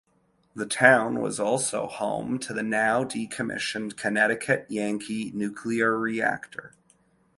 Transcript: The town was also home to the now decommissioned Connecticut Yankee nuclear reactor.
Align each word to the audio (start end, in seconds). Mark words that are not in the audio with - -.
The 0.55 0.65
town 0.65 1.21
was 1.21 1.39
also 1.39 1.85
home 1.85 2.39
to 2.39 2.53
the 2.55 2.63
now 2.63 3.03
decommissioned 3.03 3.97
Connecticut 3.97 4.65
Yankee 4.67 5.29
nuclear 5.31 5.95
reactor. 5.95 6.73